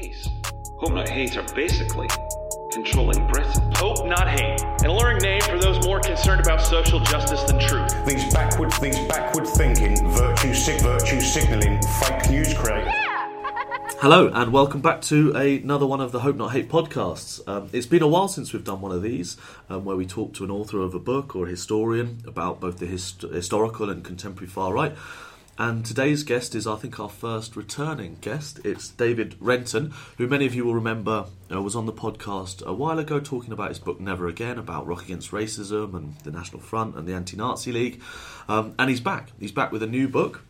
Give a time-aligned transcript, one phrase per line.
[0.00, 0.28] case,
[0.78, 2.06] Hope Not Hate are basically
[2.70, 3.72] controlling Britain.
[3.76, 7.90] Hope Not Hate, an alluring name for those more concerned about social justice than truth.
[8.04, 12.92] These backward, these backward thinking, virtue, sig- virtue signalling, fake news creators.
[13.98, 17.40] Hello, and welcome back to another one of the Hope Not Hate podcasts.
[17.48, 19.38] Um, it's been a while since we've done one of these,
[19.70, 22.80] um, where we talk to an author of a book or a historian about both
[22.80, 24.94] the hist- historical and contemporary far right.
[25.58, 28.60] And today's guest is, I think, our first returning guest.
[28.62, 32.74] It's David Renton, who many of you will remember uh, was on the podcast a
[32.74, 36.60] while ago talking about his book Never Again, about Rock Against Racism and the National
[36.60, 38.02] Front and the Anti Nazi League.
[38.48, 39.32] Um, and he's back.
[39.40, 40.44] He's back with a new book,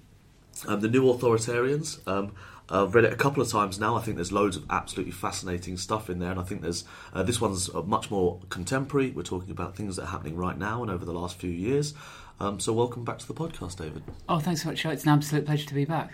[0.66, 2.04] um, The New Authoritarians.
[2.08, 2.32] Um,
[2.68, 3.96] I've read it a couple of times now.
[3.96, 7.22] I think there's loads of absolutely fascinating stuff in there, and I think there's uh,
[7.22, 9.10] this one's uh, much more contemporary.
[9.10, 11.94] We're talking about things that are happening right now and over the last few years.
[12.40, 14.02] Um, so, welcome back to the podcast, David.
[14.28, 14.84] Oh, thanks so much.
[14.84, 16.12] It's an absolute pleasure to be back.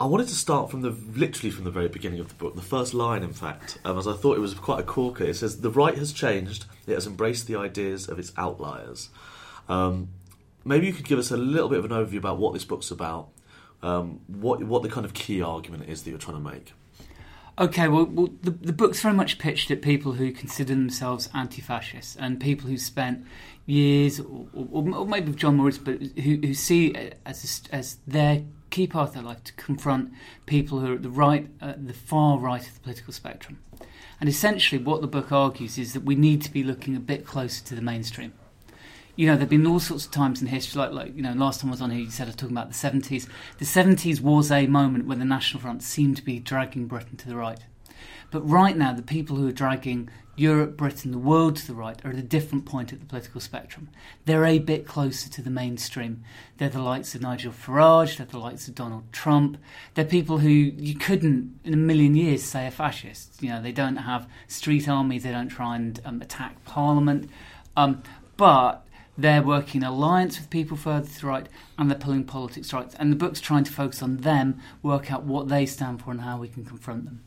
[0.00, 2.62] I wanted to start from the literally from the very beginning of the book, the
[2.62, 5.24] first line, in fact, um, as I thought it was quite a corker.
[5.24, 9.10] It says, "The right has changed; it has embraced the ideas of its outliers."
[9.68, 10.08] Um,
[10.64, 12.90] maybe you could give us a little bit of an overview about what this book's
[12.90, 13.28] about,
[13.82, 16.72] um, what what the kind of key argument is that you're trying to make.
[17.58, 22.16] Okay, well, well the, the book's very much pitched at people who consider themselves anti-fascists
[22.16, 23.26] and people who spent
[23.66, 26.94] years, or, or, or maybe John Morris, but who, who see
[27.26, 30.12] as as their key part of their life to confront
[30.46, 33.58] people who are at the right, uh, the far right of the political spectrum.
[34.20, 37.26] And essentially, what the book argues is that we need to be looking a bit
[37.26, 38.32] closer to the mainstream.
[39.20, 41.34] You know, there have been all sorts of times in history, like, like you know,
[41.34, 43.28] last time I was on here, you said I was talking about the 70s.
[43.58, 47.28] The 70s was a moment when the National Front seemed to be dragging Britain to
[47.28, 47.60] the right.
[48.30, 52.02] But right now, the people who are dragging Europe, Britain, the world to the right
[52.02, 53.90] are at a different point at the political spectrum.
[54.24, 56.24] They're a bit closer to the mainstream.
[56.56, 59.58] They're the likes of Nigel Farage, they're the likes of Donald Trump.
[59.96, 63.42] They're people who you couldn't in a million years say are fascists.
[63.42, 67.28] You know, they don't have street armies, they don't try and um, attack Parliament.
[67.76, 68.02] Um,
[68.38, 68.86] but
[69.18, 71.48] they're working in alliance with people further to the right
[71.78, 72.92] and they're pulling politics right.
[72.98, 76.20] And the book's trying to focus on them, work out what they stand for and
[76.22, 77.22] how we can confront them.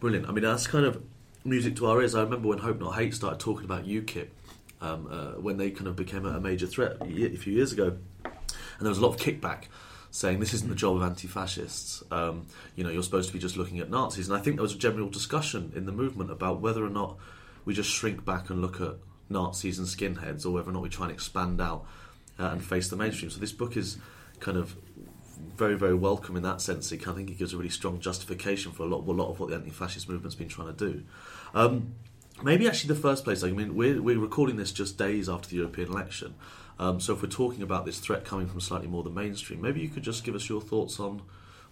[0.00, 0.28] Brilliant.
[0.28, 1.02] I mean, that's kind of
[1.44, 2.14] music to our ears.
[2.14, 4.28] I remember when Hope Not Hate started talking about UKIP,
[4.80, 8.34] um, uh, when they kind of became a major threat a few years ago, and
[8.80, 9.64] there was a lot of kickback
[10.10, 12.02] saying this isn't the job of anti-fascists.
[12.10, 14.62] Um, you know, you're supposed to be just looking at Nazis, and I think there
[14.62, 17.16] was a general discussion in the movement about whether or not
[17.64, 18.96] we just shrink back and look at
[19.28, 21.86] Nazis and skinheads, or whether or not we try and expand out
[22.38, 23.30] uh, and face the mainstream.
[23.30, 23.98] So this book is
[24.40, 24.76] kind of
[25.56, 26.92] very, very welcome in that sense.
[26.92, 29.50] I think it gives a really strong justification for a lot, a lot of what
[29.50, 31.02] the anti-fascist movement's been trying to do.
[31.54, 31.94] Um,
[32.42, 33.42] maybe actually the first place.
[33.42, 36.34] I mean, we're, we're recording this just days after the European election.
[36.78, 39.80] Um, so if we're talking about this threat coming from slightly more the mainstream, maybe
[39.80, 41.22] you could just give us your thoughts on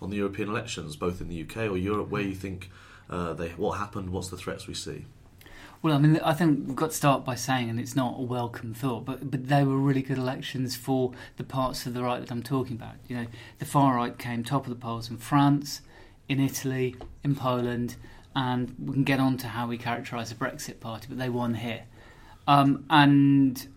[0.03, 2.71] on the European elections, both in the UK or Europe, where you think
[3.09, 5.05] uh, they what happened, what's the threats we see.
[5.85, 8.23] Well, I mean, I think we've got to start by saying, and it's not a
[8.23, 12.21] welcome thought, but but they were really good elections for the parts of the right
[12.21, 12.95] that I'm talking about.
[13.07, 13.27] You know,
[13.59, 15.83] the far right came top of the polls in France,
[16.27, 17.97] in Italy, in Poland,
[18.35, 21.53] and we can get on to how we characterise the Brexit Party, but they won
[21.53, 21.83] here,
[22.49, 23.69] um, and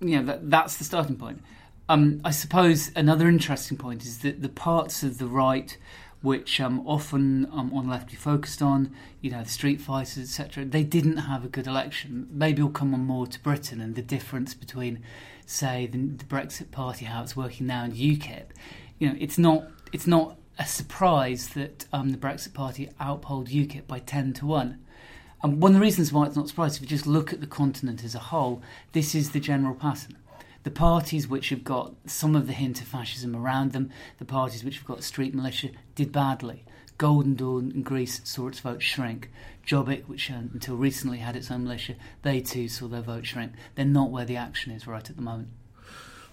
[0.00, 1.42] you know that, that's the starting point.
[1.88, 5.74] Um, I suppose another interesting point is that the parts of the right
[6.26, 10.18] which um, often um, on the left we focused on, you know, the street fighters,
[10.18, 10.64] etc.
[10.64, 12.26] They didn't have a good election.
[12.32, 15.04] Maybe we'll come on more to Britain and the difference between,
[15.46, 18.46] say, the, the Brexit Party, how it's working now, and UKIP.
[18.98, 23.86] You know, it's not it's not a surprise that um, the Brexit Party outpolled UKIP
[23.86, 24.80] by ten to one.
[25.44, 27.46] And one of the reasons why it's not surprising, if you just look at the
[27.46, 30.16] continent as a whole, this is the general pattern
[30.66, 33.88] the parties which have got some of the hint of fascism around them,
[34.18, 36.64] the parties which have got street militia, did badly.
[36.98, 39.30] Golden Dawn in Greece saw its vote shrink.
[39.64, 43.52] Jobbik, which uh, until recently had its own militia, they too saw their vote shrink.
[43.76, 45.50] They're not where the action is right at the moment.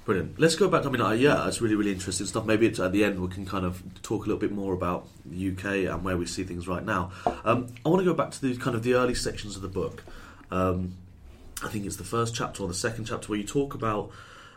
[0.03, 0.39] Brilliant.
[0.39, 0.81] Let's go back.
[0.81, 2.43] To, I mean, uh, yeah, it's really, really interesting stuff.
[2.43, 5.51] Maybe at the end we can kind of talk a little bit more about the
[5.51, 7.11] UK and where we see things right now.
[7.45, 9.67] Um, I want to go back to the kind of the early sections of the
[9.67, 10.03] book.
[10.49, 10.95] Um,
[11.61, 14.11] I think it's the first chapter or the second chapter where you talk about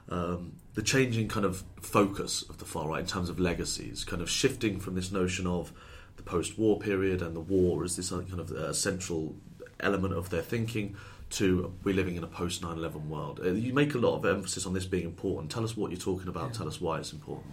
[0.08, 4.22] um, the changing kind of focus of the far right in terms of legacies, kind
[4.22, 5.72] of shifting from this notion of
[6.16, 9.34] the post-war period and the war as this kind of uh, central
[9.80, 10.96] element of their thinking
[11.28, 13.40] to we're living in a post 9/11 world.
[13.42, 15.50] Uh, you make a lot of emphasis on this being important.
[15.50, 16.52] Tell us what you're talking about.
[16.52, 16.58] Yeah.
[16.58, 17.52] Tell us why it's important.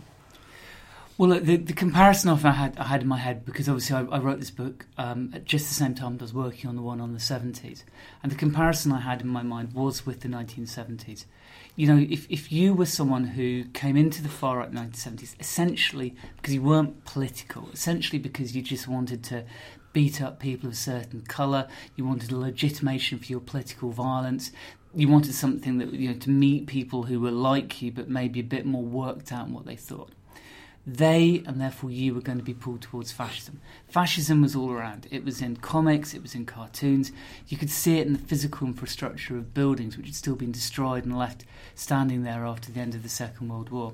[1.15, 4.01] Well, the, the comparison often I had, I had in my head because obviously I,
[4.15, 6.81] I wrote this book um, at just the same time I was working on the
[6.81, 7.83] one on the 70s.
[8.23, 11.25] And the comparison I had in my mind was with the 1970s.
[11.75, 14.81] You know, if, if you were someone who came into the far right in the
[14.81, 19.43] 1970s, essentially because you weren't political, essentially because you just wanted to
[19.91, 24.51] beat up people of a certain colour, you wanted a legitimation for your political violence,
[24.95, 28.39] you wanted something that, you know, to meet people who were like you but maybe
[28.39, 30.09] a bit more worked out in what they thought
[30.85, 33.61] they and therefore you were going to be pulled towards fascism.
[33.87, 35.07] Fascism was all around.
[35.11, 37.11] It was in comics, it was in cartoons.
[37.47, 41.05] You could see it in the physical infrastructure of buildings which had still been destroyed
[41.05, 41.45] and left
[41.75, 43.93] standing there after the end of the Second World War.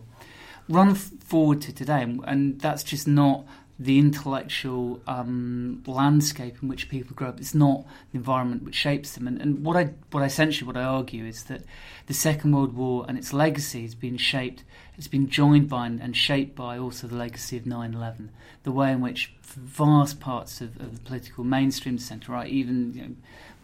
[0.68, 3.45] Run forward to today, and that's just not
[3.80, 7.40] the intellectual um, landscape in which people grow up.
[7.40, 9.26] It's not the environment which shapes them.
[9.26, 11.64] And, and what I, what essentially, what I argue is that
[12.08, 14.66] the Second World War and its legacy has been shaped,
[14.98, 18.30] it's been joined by and, and shaped by also the legacy of 9/11.
[18.64, 23.02] The way in which vast parts of, of the political mainstream centre right, even you
[23.02, 23.16] know,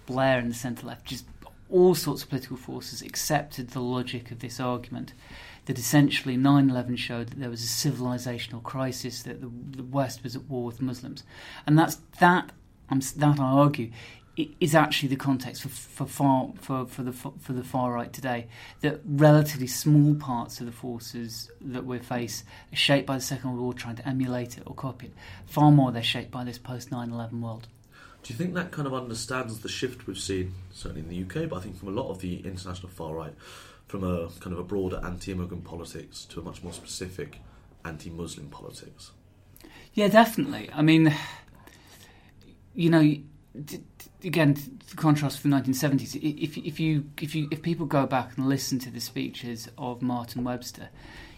[0.06, 1.26] Blair in the centre left, just
[1.70, 5.14] all sorts of political forces accepted the logic of this argument
[5.66, 10.24] that essentially 9 11 showed that there was a civilizational crisis, that the, the West
[10.24, 11.24] was at war with Muslims.
[11.66, 12.52] And that's that,
[12.90, 13.92] um, that I argue,
[14.60, 18.48] is actually the context for, for, far, for, for, the, for the far right today.
[18.82, 23.52] That relatively small parts of the forces that we face are shaped by the Second
[23.52, 25.14] World War, trying to emulate it or copy it.
[25.46, 27.68] Far more, they're shaped by this post 9 11 world.
[28.24, 31.48] Do you think that kind of understands the shift we've seen, certainly in the UK,
[31.48, 33.34] but I think from a lot of the international far right,
[34.00, 37.40] from a kind of a broader anti-immigrant politics to a much more specific
[37.86, 39.12] anti-Muslim politics.
[39.94, 40.70] Yeah, definitely.
[40.74, 41.14] I mean,
[42.74, 43.16] you know,
[44.22, 44.58] again,
[44.90, 46.16] the contrast from the 1970s.
[46.22, 50.02] If if you if you if people go back and listen to the speeches of
[50.02, 50.90] Martin Webster,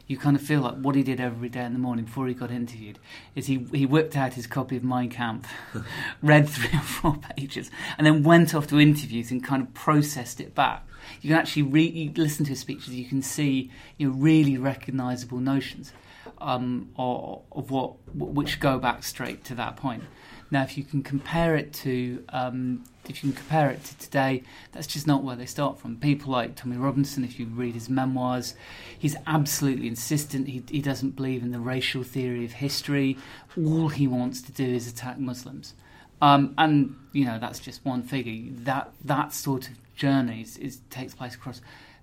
[0.07, 2.33] you kind of feel like what he did every day in the morning before he
[2.33, 2.97] got interviewed
[3.35, 5.49] is he, he whipped out his copy of Mein Kampf,
[6.21, 10.39] read three or four pages, and then went off to interviews and kind of processed
[10.39, 10.87] it back
[11.21, 12.93] you can actually re- you listen to his speeches.
[12.93, 15.93] You can see you know really recognisable notions
[16.39, 20.03] um, of, of what which go back straight to that point.
[20.49, 24.43] Now, if you can compare it to um, if you can compare it to today,
[24.71, 25.97] that's just not where they start from.
[25.97, 28.53] People like Tommy Robinson, if you read his memoirs,
[28.97, 30.47] he's absolutely insistent.
[30.47, 33.17] He, he doesn't believe in the racial theory of history.
[33.57, 35.73] All he wants to do is attack Muslims.
[36.21, 38.51] Um, and you know that's just one figure.
[38.63, 41.61] That that sort of journeys is, takes place across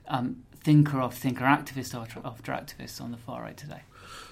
[0.08, 3.82] um, thinker after thinker, activist after, after activist on the far right today.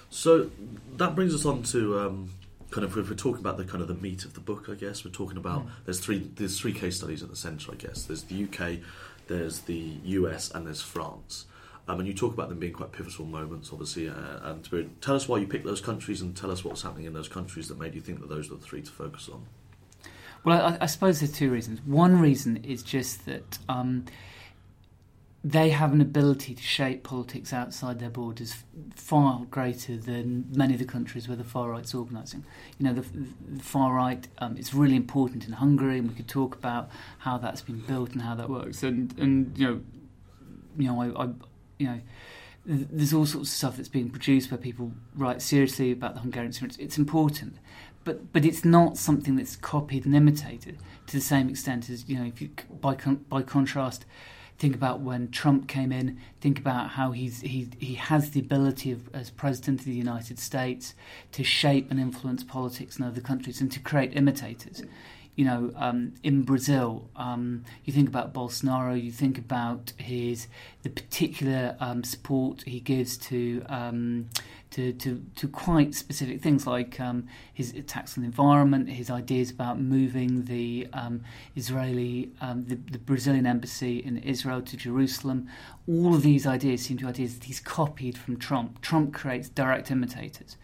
[0.09, 0.49] So
[0.97, 2.29] that brings us on to um,
[2.73, 4.73] kind of if we're talking about the kind of the meat of the book, I
[4.73, 5.69] guess we're talking about mm.
[5.85, 8.05] there's three there's three case studies at the centre, I guess.
[8.05, 8.79] There's the UK,
[9.27, 11.45] there's the US, and there's France.
[11.87, 14.09] Um, and you talk about them being quite pivotal moments, obviously.
[14.09, 17.13] Uh, and tell us why you picked those countries, and tell us what's happening in
[17.13, 19.45] those countries that made you think that those are the three to focus on.
[20.43, 21.79] Well, I, I, suppose there's two reasons.
[21.85, 24.05] One reason is just that um,
[25.43, 28.63] they have an ability to shape politics outside their borders
[28.95, 32.45] far greater than many of the countries where the far right's organising.
[32.79, 33.05] You know, the,
[33.57, 37.37] the far right um, is really important in Hungary, and we could talk about how
[37.37, 38.83] that's been built and how that works.
[38.83, 39.81] And and you know,
[40.77, 41.29] you know, I, I
[41.77, 41.99] you know
[42.65, 46.51] there's all sorts of stuff that's being produced where people write seriously about the Hungarian
[46.51, 46.77] experience.
[46.77, 47.57] It's important,
[48.05, 52.17] but but it's not something that's copied and imitated to the same extent as you
[52.17, 52.25] know.
[52.25, 54.05] If you by con- by contrast,
[54.63, 56.17] think about when Trump came in.
[56.39, 60.39] Think about how he's he he has the ability of, as president of the United
[60.39, 60.95] States
[61.33, 64.81] to shape and influence politics in other countries and to create imitators
[65.35, 70.47] you know, um, in Brazil, um, you think about Bolsonaro, you think about his
[70.83, 74.29] the particular um, support he gives to, um,
[74.73, 79.49] to, to to quite specific things like um, his attacks on the environment, his ideas
[79.49, 81.23] about moving the um,
[81.55, 85.47] Israeli the, the, Brazilian embassy in Israel to Jerusalem.
[85.87, 88.81] All of these ideas seem to be ideas that he's copied from Trump.
[88.81, 90.57] Trump creates direct imitators.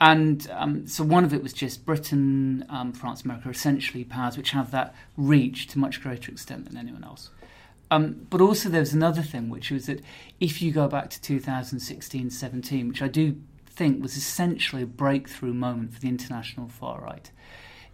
[0.00, 4.50] And um, so one of it was just Britain, um, France, America, essentially powers which
[4.50, 7.30] have that reach to much greater extent than anyone else.
[7.90, 10.02] Um, but also there was another thing, which was that
[10.40, 15.54] if you go back to 2016 17, which I do think was essentially a breakthrough
[15.54, 17.30] moment for the international far right,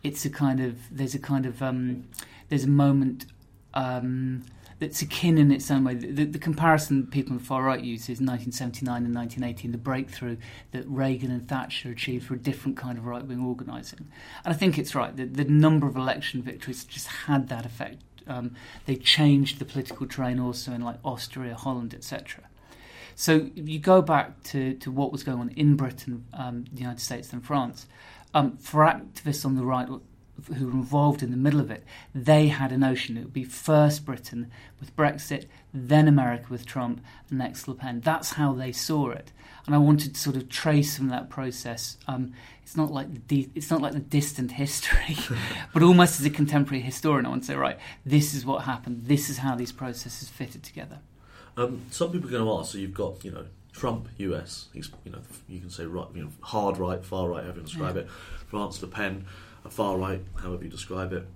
[0.02, 2.08] it's a kind of, there's a kind of, um,
[2.48, 3.26] there's a moment
[3.74, 4.44] um,
[4.78, 5.94] that's akin in its own way.
[5.94, 10.36] The, the, comparison people on the far right use is 1979 and 1918, the breakthrough
[10.72, 14.08] that Reagan and Thatcher achieved for a different kind of right wing organising.
[14.44, 15.16] And I think it's right.
[15.16, 18.02] The, the number of election victories just had that effect.
[18.26, 18.54] Um,
[18.86, 22.44] they changed the political terrain also in like Austria, Holland, etc.
[23.14, 27.00] So you go back to, to what was going on in Britain, um, the United
[27.00, 27.86] States, and France,
[28.32, 29.88] um, for activists on the right
[30.56, 33.44] who were involved in the middle of it, they had a notion it would be
[33.44, 34.50] first Britain
[34.80, 38.00] with Brexit, then America with Trump, and next Le Pen.
[38.00, 39.32] That's how they saw it,
[39.66, 41.96] and I wanted to sort of trace from that process.
[42.08, 45.16] Um, it's not like the de- it's not like the distant history,
[45.72, 49.04] but almost as a contemporary historian, I want to say, right, this is what happened.
[49.06, 50.98] This is how these processes fitted together.
[51.56, 52.72] Um, some people are going to ask.
[52.72, 54.68] So you've got you know Trump, US.
[54.72, 57.66] He's you know you can say right, you know hard right, far right, however you
[57.66, 58.02] describe Yeah.
[58.02, 58.08] it.
[58.48, 59.24] France, Le Pen,
[59.64, 61.26] a far right, however you describe it.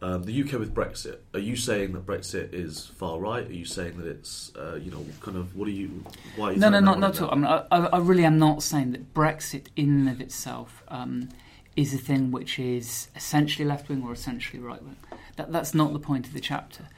[0.00, 1.18] Um, the UK with Brexit.
[1.32, 3.46] Are you saying that Brexit is far right?
[3.46, 6.04] Are you saying that it's uh, you know kind of what are you?
[6.34, 6.48] Why?
[6.48, 7.30] Are you No, no, not not at all.
[7.30, 11.28] I, mean, I, I really am not saying that Brexit in and of itself um,
[11.76, 14.96] is a thing which is essentially left wing or essentially right wing.
[15.36, 16.88] That, that's not the point of the chapter.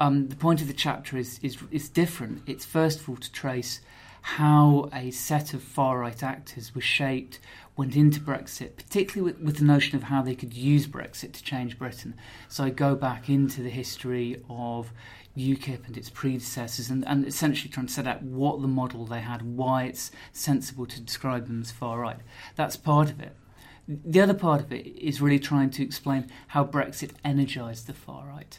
[0.00, 2.42] Um, the point of the chapter is, is is different.
[2.46, 3.80] It's first of all to trace
[4.20, 7.38] how a set of far right actors was shaped,
[7.78, 11.42] went into Brexit, particularly with, with the notion of how they could use Brexit to
[11.44, 12.14] change Britain.
[12.48, 14.90] So I go back into the history of
[15.36, 19.20] UKIP and its predecessors and, and essentially trying to set out what the model they
[19.20, 22.18] had, why it's sensible to describe them as far right.
[22.56, 23.36] That's part of it.
[23.86, 28.26] The other part of it is really trying to explain how Brexit energised the far
[28.26, 28.58] right.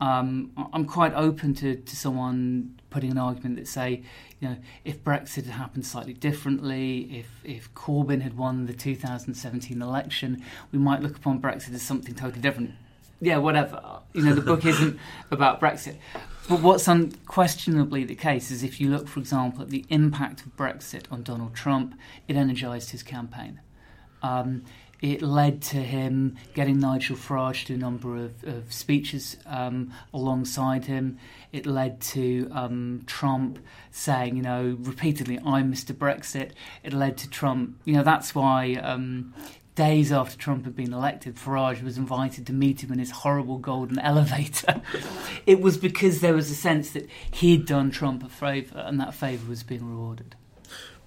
[0.00, 4.02] Um, I'm quite open to, to someone putting an argument that say,
[4.40, 9.80] you know, if Brexit had happened slightly differently, if if Corbyn had won the 2017
[9.80, 10.42] election,
[10.72, 12.72] we might look upon Brexit as something totally different.
[13.20, 14.00] Yeah, whatever.
[14.12, 14.98] You know, the book isn't
[15.30, 15.96] about Brexit.
[16.48, 20.56] But what's unquestionably the case is if you look, for example, at the impact of
[20.56, 21.94] Brexit on Donald Trump,
[22.26, 23.60] it energised his campaign.
[24.22, 24.64] Um,
[25.00, 30.86] it led to him getting Nigel Farage to a number of, of speeches um, alongside
[30.86, 31.18] him.
[31.52, 33.58] It led to um, Trump
[33.90, 35.94] saying, you know, repeatedly, I'm Mr.
[35.94, 36.50] Brexit.
[36.82, 39.34] It led to Trump, you know, that's why um,
[39.78, 43.58] days after Trump had been elected, Farage was invited to meet him in his horrible
[43.58, 44.82] golden elevator.
[45.46, 49.14] it was because there was a sense that he'd done Trump a favour and that
[49.14, 50.34] favour was being rewarded.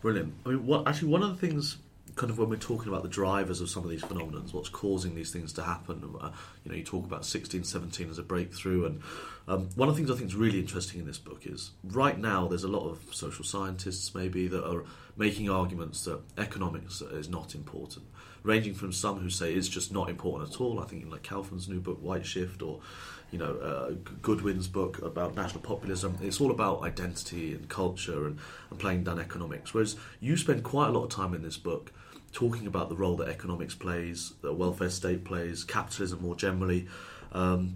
[0.02, 0.34] Brilliant.
[0.46, 1.78] I mean, actually, one of the things,
[2.16, 5.16] kind of, when we're talking about the drivers of some of these phenomena, what's causing
[5.16, 6.04] these things to happen.
[6.20, 6.32] Uh,
[6.64, 9.02] you know, you talk about 16, 17 as a breakthrough, and
[9.48, 12.18] um, one of the things I think is really interesting in this book is right
[12.18, 14.86] now there's a lot of social scientists maybe that are
[15.18, 18.06] making arguments that economics is not important,
[18.44, 20.80] ranging from some who say it's just not important at all.
[20.80, 22.82] I think like Kaufmann's new book, White Shift, or
[23.32, 26.18] you know, uh, Goodwin's book about national populism.
[26.22, 28.38] It's all about identity and culture and,
[28.70, 29.74] and playing down economics.
[29.74, 31.92] Whereas you spend quite a lot of time in this book
[32.34, 36.88] talking about the role that economics plays, that welfare state plays, capitalism more generally,
[37.32, 37.76] um,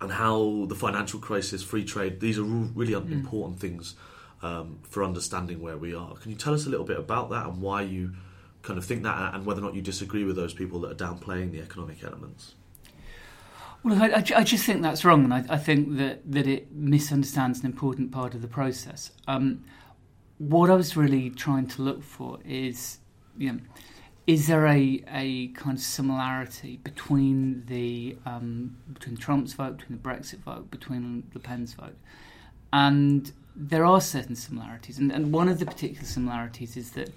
[0.00, 3.12] and how the financial crisis, free trade, these are all really Mm.
[3.12, 3.94] important things
[4.42, 6.14] um, for understanding where we are.
[6.16, 8.12] Can you tell us a little bit about that and why you
[8.62, 10.94] kind of think that and whether or not you disagree with those people that are
[11.14, 12.54] downplaying the economic elements?
[13.82, 17.60] Well, I, I, just think that's wrong, and I, I think that, that it misunderstands
[17.60, 19.10] an important part of the process.
[19.26, 19.64] Um,
[20.36, 22.98] what I was really trying to look for is,
[23.38, 23.58] you know,
[24.26, 30.08] is there a, a kind of similarity between the um, between Trump's vote, between the
[30.08, 31.96] Brexit vote, between Le Pen's vote,
[32.74, 37.10] and there are certain similarities, and, and one of the particular similarities is that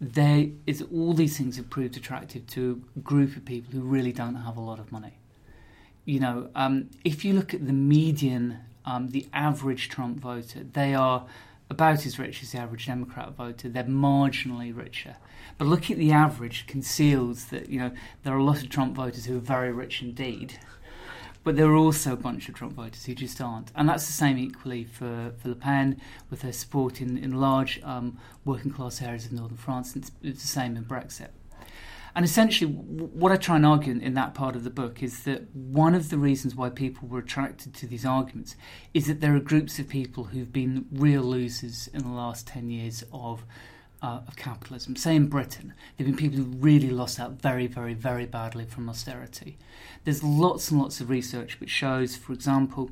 [0.00, 4.12] there is all these things have proved attractive to a group of people who really
[4.12, 5.18] don't have a lot of money
[6.06, 10.94] you know, um, if you look at the median, um, the average Trump voter, they
[10.94, 11.26] are
[11.68, 13.68] about as rich as the average Democrat voter.
[13.68, 15.16] They're marginally richer.
[15.58, 17.90] But looking at the average conceals that, you know,
[18.22, 20.60] there are a lot of Trump voters who are very rich indeed.
[21.42, 23.72] But there are also a bunch of Trump voters who just aren't.
[23.74, 27.80] And that's the same equally for, for Le Pen, with her support in, in large
[27.82, 29.94] um, working class areas of northern France.
[29.94, 31.30] And it's, it's the same in Brexit.
[32.16, 35.24] And essentially, what I try and argue in, in that part of the book is
[35.24, 38.56] that one of the reasons why people were attracted to these arguments
[38.94, 42.70] is that there are groups of people who've been real losers in the last 10
[42.70, 43.44] years of,
[44.00, 44.96] uh, of capitalism.
[44.96, 48.64] Say in Britain, there have been people who really lost out very, very, very badly
[48.64, 49.58] from austerity.
[50.04, 52.90] There's lots and lots of research which shows, for example,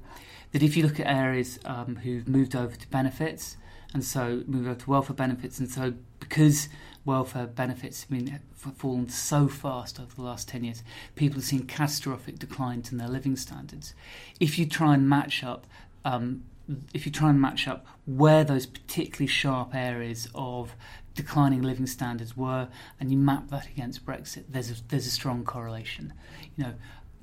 [0.53, 3.57] that if you look at areas um, who've moved over to benefits,
[3.95, 6.69] and so move over to welfare benefits, and so because
[7.05, 10.83] welfare benefits have been have fallen so fast over the last 10 years,
[11.15, 13.95] people have seen catastrophic declines in their living standards.
[14.41, 15.67] If you try and match up,
[16.05, 16.45] um,
[16.95, 20.75] if you try and match up where those particularly sharp areas of
[21.15, 22.69] declining living standards were,
[22.99, 26.13] and you map that against Brexit, there's a, there's a strong correlation.
[26.57, 26.75] You know,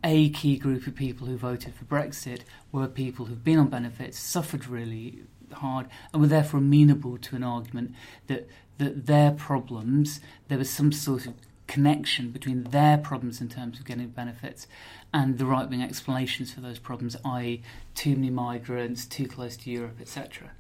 [0.04, 4.18] a key group of people who voted for Brexit were people who've been on benefits,
[4.18, 7.94] suffered really hard and were therefore amenable to an argument
[8.28, 11.34] that that their problems there was some sort of
[11.72, 14.68] connection between their problems in terms of getting benefits
[15.14, 17.62] and the right wing explanations for those problems, i.e.,
[17.96, 20.52] too many migrants, too close to Europe, etc.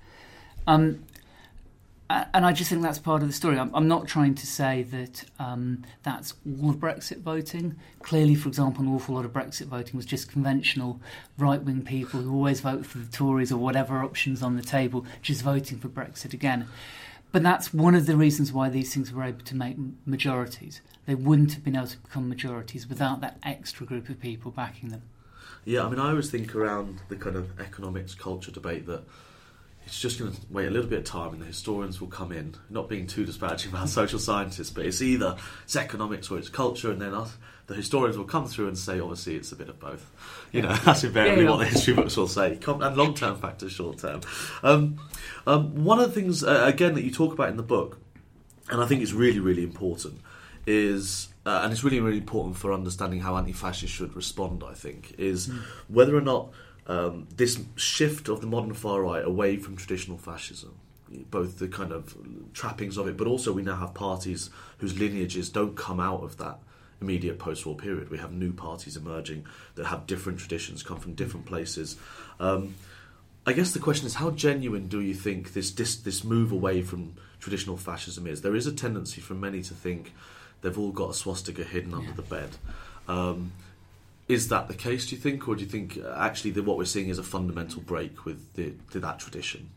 [0.65, 1.03] Um,
[2.33, 3.57] and I just think that's part of the story.
[3.57, 7.75] I'm, I'm not trying to say that um, that's all of Brexit voting.
[8.01, 10.99] Clearly, for example, an awful lot of Brexit voting was just conventional
[11.37, 15.05] right wing people who always vote for the Tories or whatever options on the table,
[15.21, 16.67] just voting for Brexit again.
[17.31, 20.81] But that's one of the reasons why these things were able to make majorities.
[21.05, 24.89] They wouldn't have been able to become majorities without that extra group of people backing
[24.89, 25.03] them.
[25.63, 29.03] Yeah, I mean, I always think around the kind of economics culture debate that
[29.85, 32.31] it's just going to wait a little bit of time and the historians will come
[32.31, 36.49] in, not being too disparaging about social scientists, but it's either it's economics or it's
[36.49, 39.69] culture, and then us, the historians will come through and say, obviously, it's a bit
[39.69, 40.09] of both.
[40.51, 41.55] You know, that's invariably Yeah, yeah.
[41.57, 44.21] what the history books will say, and long term factors, short term.
[44.63, 44.99] Um,
[45.47, 47.97] um, one of the things, uh, again, that you talk about in the book,
[48.69, 50.21] and I think it's really, really important,
[50.67, 54.63] is uh, and it's really, really important for understanding how anti-fascists should respond.
[54.63, 55.51] I think is
[55.87, 56.51] whether or not
[56.91, 60.73] um, this shift of the modern far right away from traditional fascism,
[61.29, 62.15] both the kind of
[62.53, 66.37] trappings of it, but also we now have parties whose lineages don't come out of
[66.37, 66.57] that
[66.99, 68.09] immediate post-war period.
[68.09, 69.45] We have new parties emerging
[69.75, 71.97] that have different traditions, come from different places.
[72.39, 72.75] Um,
[73.45, 76.81] I guess the question is, how genuine do you think this, this this move away
[76.83, 78.41] from traditional fascism is?
[78.41, 80.13] There is a tendency for many to think
[80.61, 82.49] they've all got a swastika hidden under the bed.
[83.07, 83.51] Um,
[84.27, 85.07] is that the case?
[85.07, 87.23] Do you think, or do you think uh, actually that what we're seeing is a
[87.23, 89.71] fundamental break with the, the, that tradition?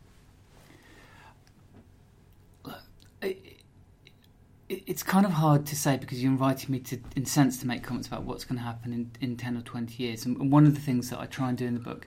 [4.68, 7.82] it's kind of hard to say because you invited me to, in sense, to make
[7.82, 10.24] comments about what's going to happen in, in 10 or 20 years.
[10.24, 12.06] And one of the things that I try and do in the book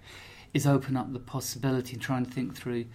[0.53, 2.85] is open up the possibility and try and think through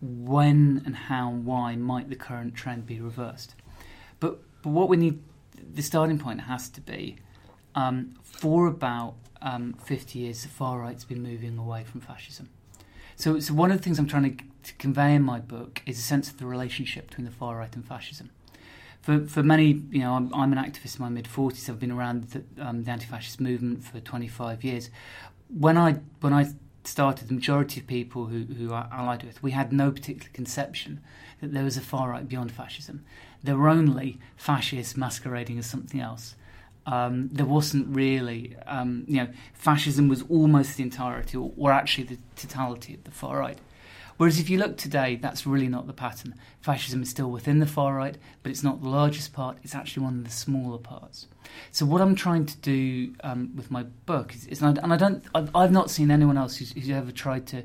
[0.00, 3.54] when and how and why might the current trend be reversed.
[4.20, 5.22] But, but what we need,
[5.54, 7.16] the starting point has to be
[7.76, 12.48] um, for about um, 50 years, the far right's been moving away from fascism.
[13.14, 15.98] So, so one of the things I'm trying to, to convey in my book is
[15.98, 18.30] a sense of the relationship between the far right and fascism.
[19.02, 21.68] For, for many, you know, I'm, I'm an activist in my mid 40s.
[21.68, 24.90] I've been around the, um, the anti-fascist movement for 25 years.
[25.48, 26.50] When I when I
[26.82, 31.00] started, the majority of people who, who I allied with, we had no particular conception
[31.40, 33.04] that there was a far right beyond fascism.
[33.42, 36.34] There were only fascists masquerading as something else.
[36.86, 42.04] Um, there wasn't really, um, you know, fascism was almost the entirety, or, or actually
[42.04, 43.58] the totality of the far right.
[44.16, 46.34] Whereas if you look today, that's really not the pattern.
[46.60, 50.04] Fascism is still within the far right, but it's not the largest part, it's actually
[50.04, 51.26] one of the smaller parts.
[51.70, 55.22] So what I'm trying to do um, with my book is, is and, I, don't,
[55.34, 57.64] I've, I've not seen anyone else who's, who's ever tried to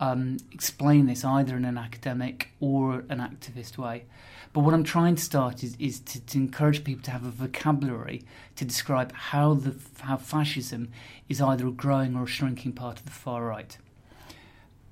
[0.00, 4.04] um, explain this either in an academic or an activist way.
[4.52, 7.30] But what I'm trying to start is, is to, to encourage people to have a
[7.30, 8.22] vocabulary
[8.56, 10.90] to describe how the how fascism
[11.28, 13.76] is either a growing or a shrinking part of the far right.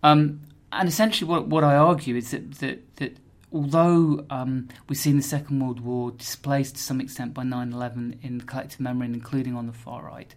[0.02, 0.40] Um,
[0.72, 3.16] and essentially, what, what I argue is that that, that
[3.52, 8.40] although um, we've seen the Second World War displaced to some extent by 9/11 in
[8.42, 10.34] collective memory, and including on the far right,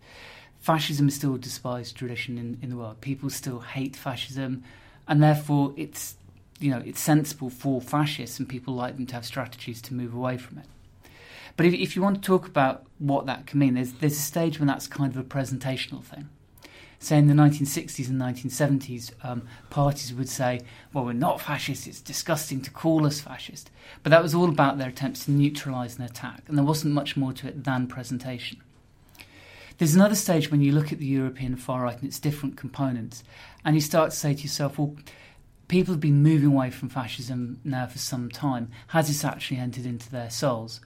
[0.60, 3.00] fascism is still a despised tradition in, in the world.
[3.00, 4.64] People still hate fascism,
[5.08, 6.16] and therefore it's
[6.64, 10.14] you know it's sensible for fascists and people like them to have strategies to move
[10.14, 10.66] away from it.
[11.58, 14.22] But if, if you want to talk about what that can mean, there's there's a
[14.22, 16.30] stage when that's kind of a presentational thing.
[17.00, 20.62] Say in the 1960s and 1970s, um, parties would say,
[20.94, 21.86] "Well, we're not fascist.
[21.86, 23.70] It's disgusting to call us fascist."
[24.02, 27.18] But that was all about their attempts to neutralise an attack, and there wasn't much
[27.18, 28.60] more to it than presentation.
[29.80, 33.26] There's another stage when you look at the European far right and its different components,
[33.66, 34.96] and you start to say to yourself, "Well."
[35.68, 38.70] People have been moving away from fascism now for some time.
[38.88, 40.82] Has this actually entered into their souls?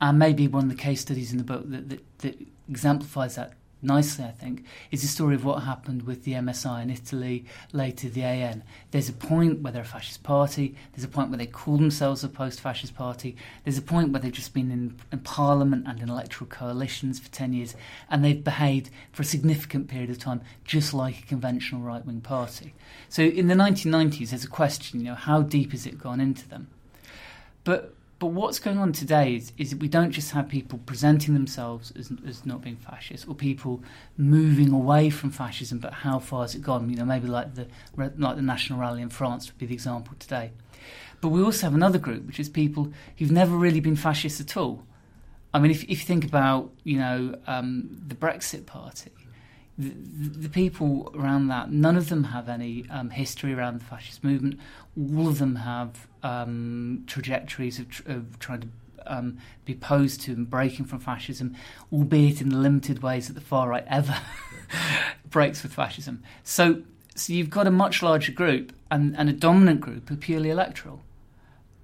[0.00, 3.54] And maybe one of the case studies in the book that, that, that exemplifies that
[3.82, 8.08] nicely, I think, is the story of what happened with the MSI in Italy, later
[8.08, 8.62] the AN.
[8.90, 12.24] There's a point where they're a fascist party, there's a point where they call themselves
[12.24, 16.00] a post fascist party, there's a point where they've just been in, in parliament and
[16.00, 17.74] in electoral coalitions for 10 years,
[18.10, 22.20] and they've behaved for a significant period of time just like a conventional right wing
[22.20, 22.74] party.
[23.08, 26.48] So in the 1990s, there's a question, you know, how deep has it gone into
[26.48, 26.68] them?
[27.64, 31.34] But but what's going on today is, is that we don't just have people presenting
[31.34, 33.82] themselves as, as not being fascist, or people
[34.16, 35.78] moving away from fascism.
[35.78, 36.88] But how far has it gone?
[36.88, 40.14] You know, maybe like the like the National Rally in France would be the example
[40.18, 40.52] today.
[41.20, 44.56] But we also have another group, which is people who've never really been fascist at
[44.56, 44.84] all.
[45.52, 49.10] I mean, if, if you think about you know um, the Brexit Party,
[49.76, 54.24] the, the people around that, none of them have any um, history around the fascist
[54.24, 54.58] movement.
[54.96, 58.68] All of them have um, trajectories of, tr- of, trying to
[59.06, 61.54] um, be opposed to and breaking from fascism,
[61.92, 64.18] albeit in the limited ways that the far right ever
[65.30, 66.24] breaks with fascism.
[66.42, 66.82] So,
[67.14, 70.50] so you've got a much larger group and, and a dominant group who are purely
[70.50, 71.02] electoral.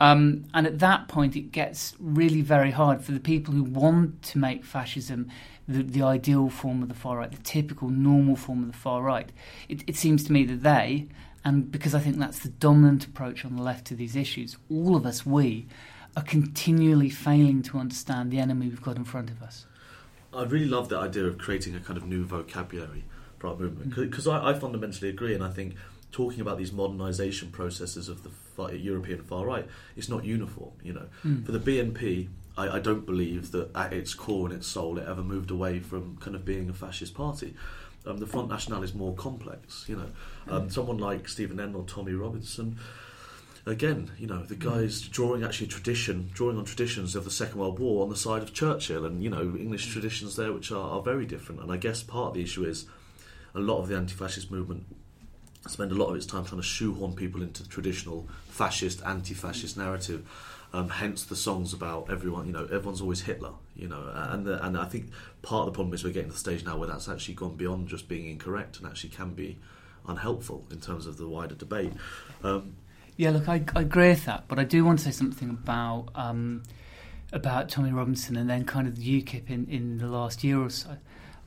[0.00, 4.22] Um, and at that point, it gets really very hard for the people who want
[4.22, 5.30] to make fascism
[5.68, 9.02] the, the ideal form of the far right, the typical normal form of the far
[9.02, 9.30] right.
[9.68, 11.06] It, it seems to me that they,
[11.44, 14.96] and because I think that's the dominant approach on the left to these issues, all
[14.96, 15.66] of us, we,
[16.16, 19.64] are continually failing to understand the enemy we've got in front of us.
[20.34, 23.04] I really love the idea of creating a kind of new vocabulary
[23.38, 25.74] for our movement because I, I fundamentally agree, and I think
[26.10, 30.72] talking about these modernisation processes of the far, European far right, it's not uniform.
[30.82, 31.44] You know, Mm.
[31.46, 35.06] for the BNP, I, I don't believe that at its core and its soul it
[35.08, 37.54] ever moved away from kind of being a fascist party.
[38.06, 39.84] Um, the Front National is more complex.
[39.88, 40.08] You know,
[40.48, 42.78] um, someone like Stephen N or Tommy Robinson.
[43.64, 47.78] Again, you know, the guys drawing actually tradition, drawing on traditions of the Second World
[47.78, 51.02] War on the side of Churchill, and you know, English traditions there which are, are
[51.02, 51.60] very different.
[51.60, 52.86] And I guess part of the issue is
[53.54, 54.84] a lot of the anti-fascist movement
[55.68, 59.76] spend a lot of its time trying to shoehorn people into the traditional fascist, anti-fascist
[59.76, 60.26] narrative.
[60.74, 62.46] Um, hence the songs about everyone.
[62.46, 63.52] You know, everyone's always Hitler.
[63.76, 65.10] You know, and the, and I think
[65.42, 67.56] part of the problem is we're getting to the stage now where that's actually gone
[67.56, 69.58] beyond just being incorrect and actually can be
[70.06, 71.92] unhelpful in terms of the wider debate.
[72.42, 72.76] Um,
[73.16, 76.08] Yeah, look, I, I agree with that, but I do want to say something about
[76.14, 76.62] um,
[77.32, 80.70] about Tommy Robinson and then kind of the UKIP in, in the last year or
[80.70, 80.96] so.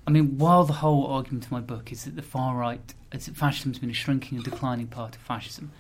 [0.08, 2.94] I mean, while the whole argument of my book is that the far right,
[3.34, 5.72] fascism has been a shrinking and declining part of fascism,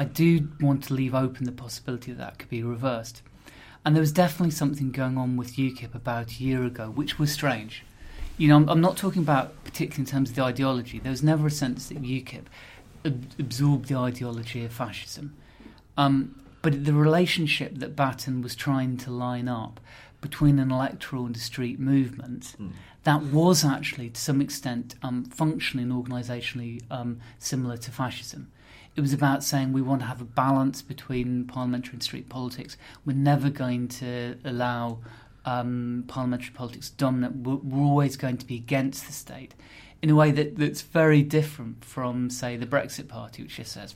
[0.00, 3.20] I do want to leave open the possibility that that could be reversed.
[3.84, 7.30] And there was definitely something going on with UKIP about a year ago, which was
[7.30, 7.84] strange.
[8.38, 11.00] You know, I'm, I'm not talking about particularly in terms of the ideology.
[11.00, 12.44] There was never a sense that UKIP
[13.04, 15.36] ab- absorbed the ideology of fascism.
[15.98, 19.80] Um, but the relationship that Batten was trying to line up
[20.22, 22.56] between an electoral and a street movement,
[23.04, 28.50] that was actually to some extent um, functionally and organisationally um, similar to fascism.
[28.96, 32.76] It was about saying we want to have a balance between parliamentary and street politics.
[33.04, 34.98] We're never going to allow
[35.44, 37.32] um, parliamentary politics to dominate.
[37.32, 39.54] We're, we're always going to be against the state
[40.02, 43.94] in a way that, that's very different from, say, the Brexit Party, which just says,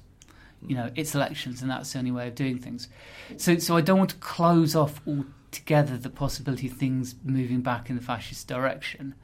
[0.66, 2.88] you know, it's elections and that's the only way of doing things.
[3.36, 7.90] So, so I don't want to close off altogether the possibility of things moving back
[7.90, 9.14] in the fascist direction.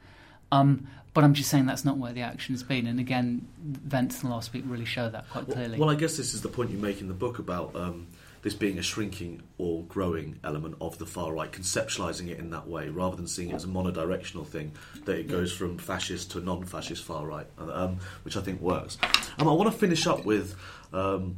[0.51, 2.87] Um, but I'm just saying that's not where the action's been.
[2.87, 3.47] And again,
[3.85, 5.77] events in the last week really show that quite clearly.
[5.77, 8.07] Well, I guess this is the point you make in the book about um,
[8.43, 12.67] this being a shrinking or growing element of the far right, conceptualizing it in that
[12.67, 14.71] way rather than seeing it as a monodirectional thing,
[15.03, 18.97] that it goes from fascist to non fascist far right, um, which I think works.
[19.37, 20.55] Um, I want to finish up with.
[20.93, 21.37] Um,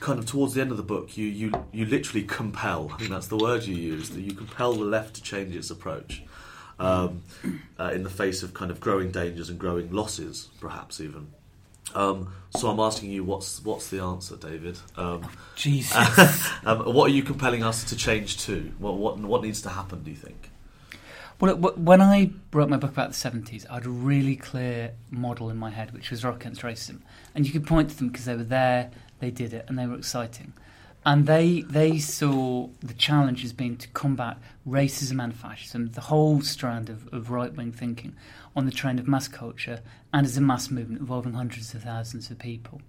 [0.00, 3.10] kind of towards the end of the book, you, you, you literally compel, I think
[3.10, 6.22] that's the word you used, that you compel the left to change its approach
[6.78, 7.22] um,
[7.78, 11.28] uh, in the face of kind of growing dangers and growing losses, perhaps even.
[11.94, 14.78] Um, so I'm asking you, what's what's the answer, David?
[14.96, 15.96] Um, Jesus.
[16.64, 18.72] um, what are you compelling us to change to?
[18.78, 20.02] What what what needs to happen?
[20.02, 20.50] Do you think?
[21.40, 25.50] Well, when I wrote my book about the 70s, I had a really clear model
[25.50, 27.02] in my head, which was Rock Against Racism.
[27.32, 29.86] And you could point to them because they were there, they did it, and they
[29.86, 30.52] were exciting.
[31.06, 36.40] And they, they saw the challenge as being to combat racism and fascism, the whole
[36.42, 38.14] strand of, of right wing thinking,
[38.54, 39.80] on the trend of mass culture
[40.12, 42.80] and as a mass movement involving hundreds of thousands of people.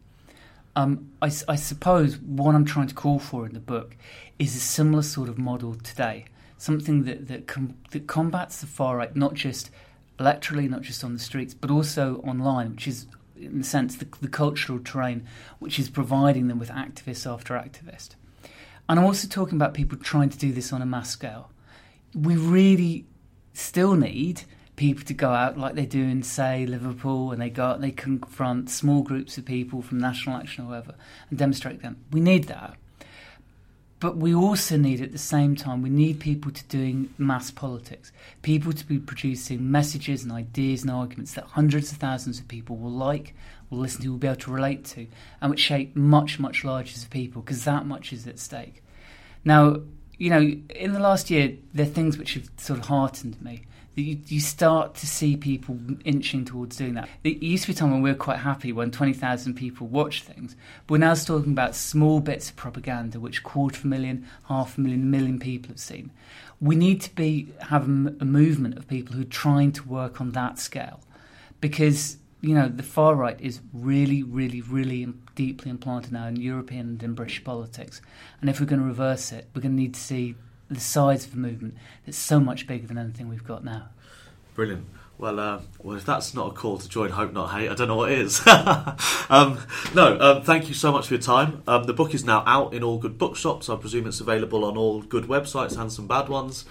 [0.75, 3.95] Um, I, I suppose what I'm trying to call for in the book
[4.37, 6.25] is a similar sort of model today,
[6.57, 9.71] something that that, com- that combats the far right, not just
[10.19, 14.07] electorally, not just on the streets, but also online, which is, in a sense, the,
[14.21, 15.25] the cultural terrain
[15.59, 18.09] which is providing them with activist after activist.
[18.87, 21.51] And I'm also talking about people trying to do this on a mass scale.
[22.13, 23.05] We really
[23.53, 24.43] still need
[24.75, 27.83] people to go out like they do in, say, Liverpool, and they go out and
[27.83, 30.95] they confront small groups of people from National Action or whoever
[31.29, 31.97] and demonstrate them.
[32.11, 32.77] We need that.
[33.99, 38.13] But we also need, at the same time, we need people to doing mass politics.
[38.41, 42.77] People to be producing messages and ideas and arguments that hundreds of thousands of people
[42.77, 43.35] will like,
[43.69, 45.05] will listen to, will be able to relate to,
[45.41, 48.81] and which shape much, much larger of people, because that much is at stake.
[49.43, 49.81] Now,
[50.19, 50.41] you know,
[50.75, 53.63] in the last year, there are things which have sort of heartened me.
[53.95, 57.09] You, you start to see people inching towards doing that.
[57.23, 60.23] It used to be a time when we were quite happy when 20,000 people watched
[60.25, 60.55] things,
[60.85, 64.77] but we're now talking about small bits of propaganda which quarter of a million, half
[64.77, 66.11] a million, million people have seen.
[66.61, 67.87] We need to be have a
[68.25, 70.99] movement of people who are trying to work on that scale
[71.61, 76.81] because you know the far right is really, really, really deeply implanted now in European
[76.81, 78.01] and in British politics,
[78.41, 80.35] and if we're going to reverse it, we're going to need to see
[80.69, 81.75] the size of the movement
[82.05, 83.89] that's so much bigger than anything we've got now.
[84.55, 84.85] Brilliant.
[85.17, 87.89] Well, uh, well, if that's not a call to join Hope Not Hate, I don't
[87.89, 88.41] know what is.
[88.47, 89.59] um,
[89.93, 91.61] no, um, thank you so much for your time.
[91.67, 93.69] Um, the book is now out in all good bookshops.
[93.69, 96.63] I presume it's available on all good websites and some bad ones.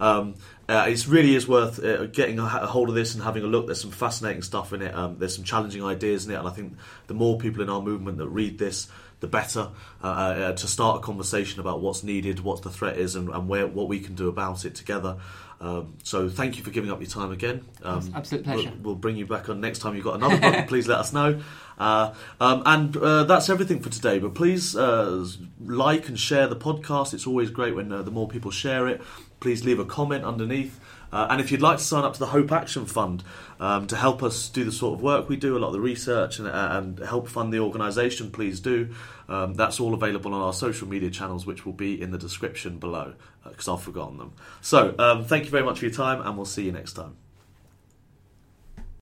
[0.00, 0.34] Um,
[0.68, 3.66] uh, it really is worth uh, getting a, hold of this and having a look.
[3.66, 4.94] There's some fascinating stuff in it.
[4.94, 7.80] Um, there's some challenging ideas in it, and I think the more people in our
[7.80, 8.88] movement that read this,
[9.20, 9.68] the better
[10.02, 13.48] uh, uh, to start a conversation about what's needed, what the threat is, and, and
[13.48, 15.18] where what we can do about it together.
[15.58, 17.64] Um, so thank you for giving up your time again.
[17.82, 18.70] Um, absolute pleasure.
[18.74, 20.66] We'll, we'll, bring you back on next time you've got another book.
[20.68, 21.40] please let us know.
[21.78, 24.18] Uh, um, and uh, that's everything for today.
[24.18, 25.26] But please uh,
[25.64, 27.14] like and share the podcast.
[27.14, 29.00] It's always great when uh, the more people share it.
[29.40, 30.80] Please leave a comment underneath.
[31.12, 33.22] Uh, and if you'd like to sign up to the Hope Action Fund
[33.60, 35.80] um, to help us do the sort of work we do, a lot of the
[35.80, 38.94] research, and, and help fund the organisation, please do.
[39.28, 42.78] Um, that's all available on our social media channels, which will be in the description
[42.78, 44.32] below, because uh, I've forgotten them.
[44.60, 47.16] So, um, thank you very much for your time, and we'll see you next time.